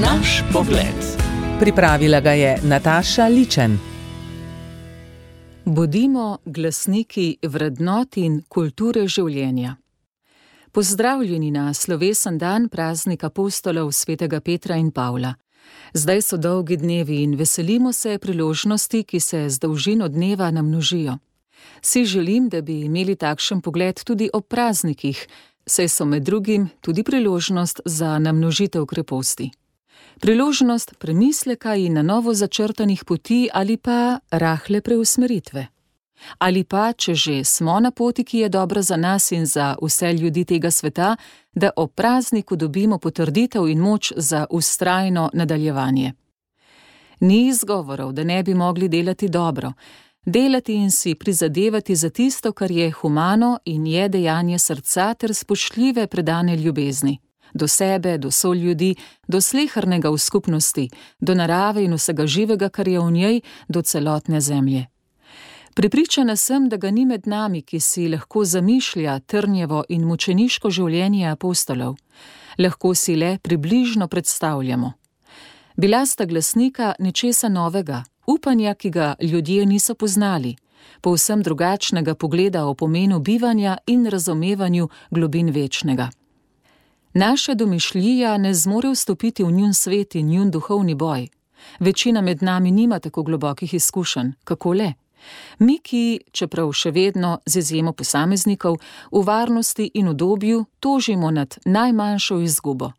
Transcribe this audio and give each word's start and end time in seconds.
Naš 0.00 0.42
pogled. 0.52 1.00
Pripravila 1.60 2.20
ga 2.20 2.30
je 2.30 2.60
Nataša 2.62 3.28
Ličen. 3.28 3.78
Bodimo 5.64 6.38
glasniki 6.44 7.38
vrednot 7.42 8.16
in 8.16 8.42
kulture 8.48 9.06
življenja. 9.08 9.76
Pozdravljeni 10.72 11.50
na 11.50 11.74
slovesen 11.74 12.38
dan 12.38 12.68
praznika 12.68 13.26
apostolov 13.26 13.92
svetega 13.92 14.40
Petra 14.40 14.76
in 14.76 14.90
Pavla. 14.90 15.34
Zdaj 15.94 16.22
so 16.22 16.36
dolgi 16.36 16.76
dnevi 16.76 17.22
in 17.22 17.34
veselimo 17.34 17.92
se 17.92 18.18
priložnosti, 18.18 19.04
ki 19.04 19.20
se 19.20 19.48
z 19.48 19.58
dolžino 19.58 20.08
dneva 20.08 20.50
namnožijo. 20.50 21.18
Si 21.82 22.04
želim, 22.04 22.48
da 22.48 22.60
bi 22.60 22.80
imeli 22.80 23.16
takšen 23.16 23.60
pogled 23.60 24.04
tudi 24.04 24.28
ob 24.32 24.44
praznikih, 24.48 25.26
saj 25.66 25.88
so 25.88 26.04
med 26.04 26.22
drugim 26.22 26.68
tudi 26.80 27.02
priložnost 27.02 27.80
za 27.84 28.18
namnožitev 28.18 28.86
kreposti. 28.86 29.50
Priložnost 30.20 30.98
premisleka 30.98 31.74
in 31.74 31.92
na 31.92 32.02
novo 32.02 32.34
začrtanih 32.34 33.04
poti 33.04 33.48
ali 33.52 33.76
pa 33.76 34.18
rahle 34.30 34.80
preusmeritve. 34.80 35.66
Ali 36.38 36.64
pa, 36.64 36.92
če 36.92 37.14
že 37.14 37.44
smo 37.44 37.80
na 37.80 37.90
poti, 37.90 38.24
ki 38.24 38.38
je 38.38 38.48
dobra 38.48 38.82
za 38.82 38.96
nas 38.96 39.32
in 39.32 39.46
za 39.46 39.76
vse 39.82 40.12
ljudi 40.12 40.44
tega 40.44 40.70
sveta, 40.70 41.16
da 41.54 41.70
ob 41.76 41.92
prazniku 41.94 42.56
dobimo 42.56 42.98
potrditev 42.98 43.68
in 43.68 43.78
moč 43.78 44.12
za 44.16 44.46
ustrajno 44.50 45.30
nadaljevanje. 45.32 46.12
Ni 47.20 47.46
izgovorov, 47.48 48.12
da 48.12 48.24
ne 48.24 48.42
bi 48.42 48.54
mogli 48.54 48.88
delati 48.88 49.28
dobro, 49.28 49.72
delati 50.24 50.74
in 50.74 50.90
si 50.90 51.14
prizadevati 51.14 51.96
za 51.96 52.10
tisto, 52.10 52.52
kar 52.52 52.70
je 52.70 52.90
humano 52.90 53.58
in 53.64 53.86
je 53.86 54.08
dejanje 54.08 54.58
srca 54.58 55.14
ter 55.14 55.34
spoštljive 55.34 56.06
predane 56.06 56.56
ljubezni. 56.56 57.18
Do 57.54 57.68
sebe, 57.68 58.18
do 58.18 58.30
sol 58.30 58.54
ljudi, 58.54 58.94
do 59.28 59.40
slehrnega 59.40 60.10
v 60.10 60.18
skupnosti, 60.18 60.88
do 61.20 61.34
narave 61.34 61.84
in 61.84 61.94
vsega 61.94 62.26
živega, 62.26 62.68
kar 62.68 62.88
je 62.88 63.00
v 63.00 63.10
njej, 63.10 63.40
do 63.68 63.82
celotne 63.82 64.40
zemlje. 64.40 64.86
Pripričana 65.76 66.36
sem, 66.36 66.68
da 66.68 66.76
ga 66.76 66.90
ni 66.90 67.04
med 67.04 67.26
nami, 67.26 67.62
ki 67.62 67.80
si 67.80 68.08
lahko 68.08 68.44
zamišlja 68.44 69.18
trnjevo 69.20 69.84
in 69.88 70.06
mučeniško 70.08 70.70
življenje 70.70 71.28
apostolov. 71.28 71.98
Lahko 72.58 72.94
si 72.94 73.16
le 73.16 73.38
približno 73.42 74.08
predstavljamo. 74.08 74.92
Bila 75.76 76.06
sta 76.06 76.24
glasnika 76.24 76.94
nečesa 76.98 77.48
novega, 77.48 78.04
upanja, 78.26 78.74
ki 78.74 78.90
ga 78.90 79.14
ljudje 79.20 79.66
niso 79.66 79.94
poznali, 79.94 80.56
povsem 81.00 81.42
drugačnega 81.42 82.14
pogleda 82.14 82.64
o 82.66 82.74
pomenu 82.74 83.20
bivanja 83.20 83.76
in 83.86 84.06
razumevanju 84.06 84.88
globin 85.10 85.50
večnega. 85.50 86.08
Naša 87.18 87.54
domišljija 87.54 88.38
ne 88.38 88.54
zmore 88.54 88.90
vstopiti 88.90 89.44
v 89.44 89.50
njun 89.50 89.74
svet 89.74 90.14
in 90.14 90.28
njun 90.28 90.50
duhovni 90.50 90.94
boj. 90.94 91.28
Večina 91.78 92.20
med 92.20 92.42
nami 92.42 92.70
nima 92.70 92.98
tako 92.98 93.22
globokih 93.22 93.74
izkušenj, 93.74 94.32
kako 94.44 94.72
le. 94.72 94.92
Mi, 95.58 95.78
ki, 95.78 96.20
čeprav 96.32 96.72
še 96.72 96.90
vedno 96.90 97.38
z 97.46 97.58
izjemo 97.58 97.92
posameznikov, 97.92 98.76
v 99.12 99.22
varnosti 99.24 99.90
in 99.94 100.08
udobju 100.08 100.64
tožimo 100.80 101.30
nad 101.30 101.56
najmanjšo 101.64 102.38
izgubo, 102.40 102.92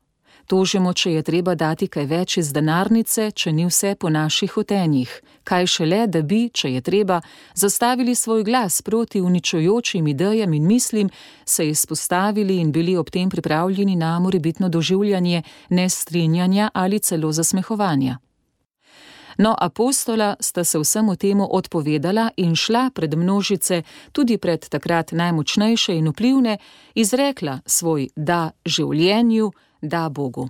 tožimo, 0.47 0.93
če 0.93 1.11
je 1.11 1.23
treba 1.23 1.55
dati 1.55 1.87
kaj 1.87 2.05
več 2.05 2.37
iz 2.41 2.51
denarnice, 2.55 3.31
če 3.31 3.51
ni 3.53 3.67
vse 3.67 3.95
po 3.99 4.09
naših 4.09 4.51
hotenjih, 4.55 5.11
kaj 5.43 5.67
šele, 5.75 6.01
da 6.07 6.21
bi, 6.21 6.47
če 6.49 6.71
je 6.73 6.81
treba, 6.81 7.21
zastavili 7.55 8.15
svoj 8.15 8.43
glas 8.47 8.81
proti 8.81 9.21
uničujočim 9.21 10.07
idejam 10.07 10.53
in 10.53 10.67
mislim, 10.67 11.09
se 11.45 11.67
izpostavili 11.69 12.57
in 12.61 12.71
bili 12.71 12.97
ob 12.97 13.09
tem 13.09 13.29
pripravljeni 13.29 13.95
na 13.95 14.19
morebitno 14.19 14.69
doživljanje 14.69 15.43
nestrinjanja 15.69 16.71
ali 16.73 16.99
celo 16.99 17.31
zasmehovanja. 17.31 18.17
No, 19.37 19.55
apostola 19.61 20.35
sta 20.39 20.63
se 20.63 20.79
vsemu 20.79 21.15
temu 21.15 21.47
odpovedala 21.51 22.29
in 22.37 22.55
šla 22.55 22.89
pred 22.95 23.15
množice, 23.17 23.83
tudi 24.11 24.37
pred 24.37 24.69
takrat 24.69 25.11
najmočnejše 25.11 25.93
in 25.93 26.09
vplivne, 26.09 26.57
izrekla 26.95 27.59
svoj 27.65 28.09
da 28.15 28.51
življenju, 28.65 29.51
da 29.81 30.09
Bogu. 30.09 30.49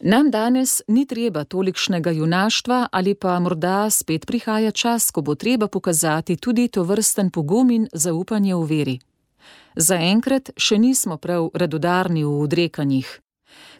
Nam 0.00 0.30
danes 0.30 0.82
ni 0.88 1.06
treba 1.06 1.44
tolikšnega 1.44 2.10
junaštva, 2.10 2.88
ali 2.92 3.14
pa 3.14 3.38
morda 3.40 3.90
spet 3.90 4.26
prihaja 4.26 4.70
čas, 4.70 5.10
ko 5.10 5.22
bo 5.22 5.34
treba 5.34 5.68
pokazati 5.68 6.36
tudi 6.36 6.68
to 6.68 6.82
vrsten 6.82 7.30
pogum 7.30 7.70
in 7.70 7.88
zaupanje 7.92 8.54
v 8.54 8.64
veri. 8.66 8.98
Zaenkrat 9.76 10.50
še 10.56 10.78
nismo 10.78 11.16
prav 11.16 11.48
radodarni 11.54 12.24
v 12.24 12.34
odrekanjih. 12.42 13.20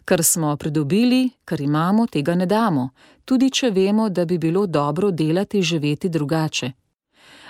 Kar 0.05 0.23
smo 0.23 0.55
pridobili, 0.57 1.29
kar 1.45 1.61
imamo, 1.61 2.07
tega 2.07 2.35
ne 2.35 2.45
damo, 2.45 2.89
tudi 3.25 3.51
če 3.51 3.69
vemo, 3.69 4.09
da 4.09 4.25
bi 4.25 4.37
bilo 4.37 4.65
dobro 4.65 5.11
delati, 5.11 5.61
živeti 5.61 6.09
drugače. 6.09 6.71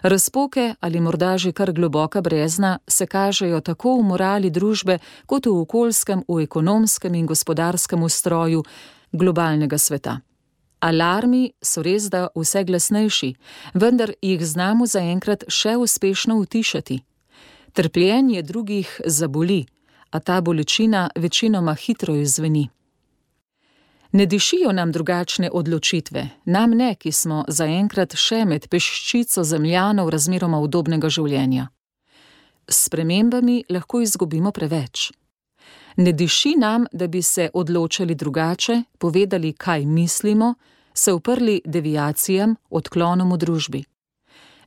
Razpoke 0.02 0.76
ali 0.80 1.00
morda 1.00 1.38
že 1.38 1.52
kar 1.52 1.72
globoka 1.72 2.22
brezna 2.22 2.80
se 2.88 3.06
kažejo 3.06 3.62
tako 3.62 3.98
v 3.98 4.04
morali 4.04 4.50
družbe, 4.50 5.00
kot 5.26 5.46
v 5.46 5.60
okoljskem, 5.62 6.24
v 6.28 6.44
ekonomskem 6.44 7.16
in 7.16 7.26
gospodarskem 7.26 8.04
ustroju 8.04 8.64
globalnega 9.12 9.78
sveta. 9.78 10.20
Alarmi 10.80 11.52
so 11.64 11.82
res 11.82 12.10
da 12.10 12.28
vse 12.36 12.64
glasnejši, 12.64 13.34
vendar 13.74 14.12
jih 14.22 14.46
znamo 14.46 14.86
zaenkrat 14.86 15.48
še 15.48 15.78
uspešno 15.78 16.36
utišati. 16.38 17.00
Trpljenje 17.74 18.42
drugih 18.42 19.02
zaboli, 19.06 19.66
a 20.12 20.20
ta 20.20 20.42
bolečina 20.42 21.10
večinoma 21.16 21.74
hitro 21.74 22.16
izveni. 22.16 22.70
Ne 24.16 24.26
dišijo 24.26 24.72
nam 24.72 24.92
drugačne 24.92 25.50
odločitve, 25.54 26.30
nam 26.46 26.72
ne, 26.72 26.94
ki 26.96 27.12
smo 27.12 27.42
zaenkrat 27.48 28.14
še 28.16 28.46
med 28.48 28.68
peščico 28.72 29.44
zemljanov 29.44 30.08
razmeroma 30.14 30.62
udobnega 30.64 31.10
življenja. 31.12 31.66
S 32.70 32.86
spremembami 32.86 33.58
lahko 33.70 34.00
izgubimo 34.06 34.54
preveč. 34.56 35.10
Ne 35.98 36.14
diši 36.16 36.54
nam, 36.64 36.88
da 36.94 37.10
bi 37.12 37.22
se 37.22 37.50
odločili 37.54 38.16
drugače, 38.16 38.78
povedali, 38.98 39.52
kaj 39.52 39.84
mislimo, 39.86 40.54
se 40.94 41.12
uprli 41.12 41.60
deviacijam, 41.66 42.56
odklonom 42.70 43.36
v 43.36 43.42
družbi. 43.44 43.86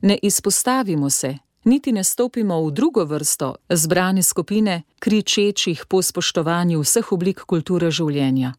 Ne 0.01 0.19
izpostavimo 0.21 1.09
se, 1.09 1.37
niti 1.65 1.91
ne 1.91 2.03
stopimo 2.03 2.61
v 2.67 2.71
drugo 2.71 3.09
vrsto 3.09 3.55
zbrane 3.69 4.21
skupine, 4.21 4.83
kričečih 4.99 5.85
po 5.89 6.05
spoštovanju 6.05 6.85
vseh 6.85 7.13
oblik 7.17 7.47
kulture 7.49 7.89
življenja 7.89 8.53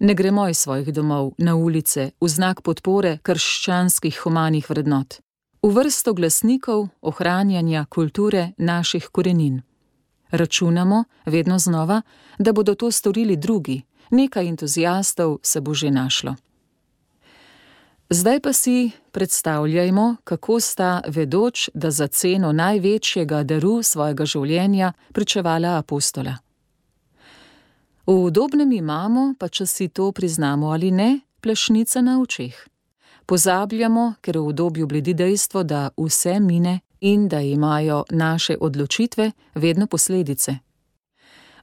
ne 0.00 0.14
gremo 0.14 0.48
iz 0.48 0.58
svojih 0.58 0.92
domov 0.92 1.32
na 1.38 1.54
ulice 1.56 2.10
v 2.20 2.28
znak 2.28 2.62
podpore 2.62 3.18
krščanskih 3.22 4.20
humanih 4.22 4.70
vrednot, 4.70 5.20
v 5.62 5.68
vrsto 5.68 6.14
glasnikov 6.14 6.88
ohranjanja 7.00 7.84
kulture 7.88 8.52
naših 8.58 9.08
korenin. 9.12 9.62
Računamo, 10.30 11.04
vedno 11.26 11.58
znova, 11.58 12.02
da 12.38 12.52
bodo 12.52 12.74
to 12.74 12.90
storili 12.90 13.36
drugi, 13.36 13.82
nekaj 14.10 14.48
entuzijastov 14.48 15.38
se 15.42 15.60
bo 15.60 15.74
že 15.74 15.90
našlo. 15.90 16.36
Zdaj 18.10 18.40
pa 18.40 18.52
si 18.52 18.90
predstavljajmo, 19.12 20.16
kako 20.24 20.60
sta 20.60 21.02
vedoč, 21.06 21.68
da 21.74 21.90
za 21.90 22.06
ceno 22.06 22.52
največjega 22.52 23.42
daru 23.42 23.82
svojega 23.82 24.24
življenja 24.24 24.92
pričevala 25.12 25.78
apostola. 25.78 26.49
V 28.10 28.14
udobnem 28.26 28.72
imamo, 28.72 29.36
pa 29.38 29.46
če 29.46 29.64
si 29.70 29.86
to 29.94 30.08
priznamo 30.10 30.72
ali 30.74 30.90
ne, 30.90 31.20
plešnice 31.40 32.00
na 32.02 32.16
očeh. 32.18 32.56
Pozabljamo, 33.22 34.14
ker 34.18 34.34
v 34.34 34.48
udobju 34.50 34.86
bledi 34.90 35.12
dejstvo, 35.14 35.62
da 35.62 35.90
vse 35.94 36.40
mine 36.42 36.80
in 37.06 37.28
da 37.28 37.38
imajo 37.40 38.02
naše 38.10 38.56
odločitve 38.60 39.30
vedno 39.54 39.86
posledice. 39.86 40.56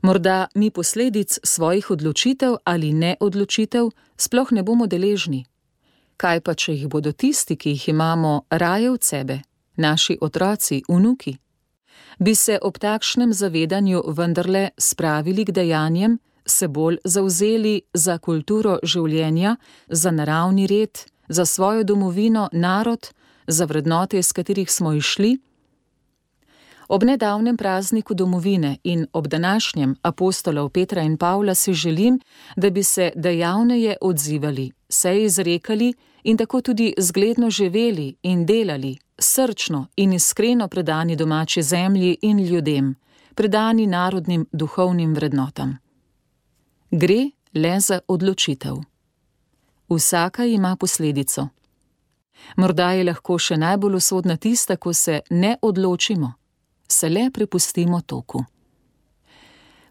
Morda 0.02 0.48
mi 0.56 0.72
posledic 0.72 1.40
svojih 1.44 1.92
odločitev 1.92 2.56
ali 2.64 2.94
neodločitev 2.94 3.90
sploh 4.18 4.52
ne 4.52 4.64
bomo 4.64 4.88
deležni. 4.88 5.44
Kaj 6.16 6.40
pa, 6.48 6.56
če 6.56 6.78
jih 6.78 6.88
bodo 6.88 7.12
tisti, 7.12 7.58
ki 7.60 7.76
jih 7.76 7.90
imamo 7.90 8.48
raje 8.50 8.88
od 8.92 9.04
sebe, 9.04 9.42
naši 9.76 10.16
otroci, 10.22 10.80
vnuki? 10.88 11.36
Bi 12.20 12.36
se 12.36 12.56
ob 12.62 12.80
takšnem 12.80 13.34
zavedanju 13.34 14.00
vendarle 14.16 14.70
spravili 14.80 15.44
k 15.44 15.52
dejanjem, 15.52 16.18
se 16.48 16.68
bolj 16.68 16.98
zauzeli 17.04 17.82
za 17.94 18.18
kulturo 18.18 18.80
življenja, 18.84 19.56
za 19.88 20.12
naravni 20.12 20.68
red, 20.68 21.00
za 21.30 21.46
svojo 21.46 21.84
domovino, 21.84 22.50
narod, 22.52 23.10
za 23.48 23.66
vrednote, 23.66 24.20
iz 24.20 24.32
katerih 24.34 24.72
smo 24.72 24.94
išli? 24.94 25.38
Ob 26.88 27.04
nedavnem 27.04 27.58
prazniku 27.58 28.14
domovine 28.14 28.78
in 28.84 29.08
ob 29.14 29.28
današnjem 29.28 29.96
apostolov 30.02 30.70
Petra 30.70 31.02
in 31.02 31.18
Pavla 31.18 31.56
si 31.56 31.74
želim, 31.74 32.20
da 32.56 32.70
bi 32.70 32.84
se 32.84 33.12
dejavneje 33.16 33.98
odzivali, 34.02 34.72
se 34.90 35.24
izrekali 35.24 35.94
in 36.24 36.38
tako 36.38 36.62
tudi 36.62 36.94
zgledno 36.98 37.50
živeli 37.50 38.16
in 38.24 38.46
delali, 38.46 38.98
srčno 39.20 39.88
in 39.96 40.14
iskreno 40.14 40.68
predani 40.68 41.16
domači 41.16 41.62
zemlji 41.62 42.18
in 42.22 42.40
ljudem, 42.40 42.96
predani 43.36 43.88
narodnim 43.88 44.46
duhovnim 44.52 45.14
vrednotam. 45.14 45.78
Gre 46.92 47.32
le 47.54 47.80
za 47.80 48.00
odločitev. 48.08 48.76
Vsaka 49.90 50.46
ima 50.46 50.76
posledico. 50.76 51.48
Morda 52.56 52.92
je 52.92 53.04
lahko 53.04 53.36
še 53.40 53.58
najbolj 53.58 53.96
usodna 53.96 54.38
tista, 54.38 54.78
ko 54.78 54.94
se 54.94 55.20
ne 55.30 55.58
odločimo, 55.62 56.34
se 56.88 57.10
le 57.10 57.30
prepustimo 57.32 58.02
toku. 58.02 58.44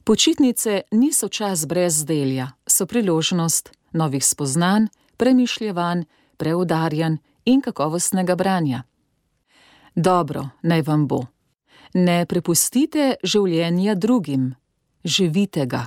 Počitnice 0.04 0.82
niso 0.90 1.28
čas 1.28 1.66
brez 1.66 2.04
delja, 2.04 2.48
so 2.66 2.86
priložnost 2.86 3.70
novih 3.92 4.24
spoznanj, 4.24 4.86
premišljevanj, 5.16 6.04
preudarjanj 6.36 7.16
in 7.44 7.60
kakovostnega 7.60 8.36
branja. 8.36 8.82
Dobro, 9.94 10.48
naj 10.62 10.82
vam 10.82 11.06
bo. 11.06 11.26
Ne 11.94 12.24
prepustite 12.26 13.16
življenja 13.22 13.94
drugim, 13.94 14.54
živite 15.04 15.66
ga. 15.66 15.86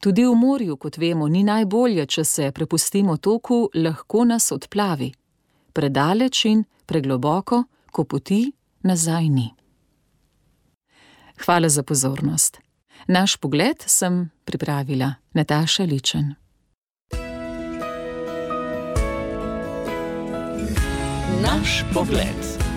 Tudi 0.00 0.24
v 0.24 0.34
morju, 0.34 0.76
kot 0.76 0.96
vemo, 0.96 1.28
ni 1.28 1.42
najbolje, 1.44 2.06
če 2.06 2.24
se 2.24 2.52
prepustimo 2.56 3.18
toku, 3.20 3.68
lahko 3.74 4.24
nas 4.24 4.48
odplavi. 4.52 5.10
Predaleč 5.76 6.44
in 6.48 6.62
pregloboko, 6.88 7.64
ko 7.92 8.04
poti 8.08 8.46
nazaj 8.88 9.28
ni. 9.28 9.50
Hvala 11.44 11.68
za 11.68 11.82
pozornost. 11.82 12.60
Naš 13.08 13.36
pogled 13.36 13.84
sem 13.86 14.30
pripravila 14.44 15.14
Nataša 15.36 15.84
Ličen. 15.84 16.34
Naš 21.44 21.84
pogled. 21.94 22.69